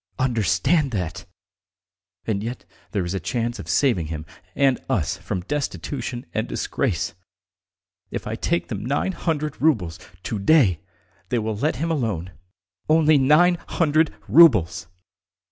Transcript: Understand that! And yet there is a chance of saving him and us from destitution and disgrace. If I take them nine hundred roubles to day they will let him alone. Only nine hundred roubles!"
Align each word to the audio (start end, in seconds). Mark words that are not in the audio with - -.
Understand 0.31 0.89
that! 0.93 1.25
And 2.25 2.43
yet 2.43 2.65
there 2.91 3.05
is 3.05 3.13
a 3.13 3.19
chance 3.19 3.59
of 3.59 3.69
saving 3.69 4.07
him 4.07 4.25
and 4.55 4.79
us 4.89 5.17
from 5.17 5.41
destitution 5.41 6.25
and 6.33 6.47
disgrace. 6.47 7.13
If 8.09 8.25
I 8.25 8.33
take 8.33 8.69
them 8.69 8.83
nine 8.83 9.11
hundred 9.11 9.61
roubles 9.61 9.99
to 10.23 10.39
day 10.39 10.79
they 11.29 11.37
will 11.37 11.55
let 11.55 11.75
him 11.75 11.91
alone. 11.91 12.31
Only 12.89 13.19
nine 13.19 13.59
hundred 13.67 14.11
roubles!" 14.27 14.87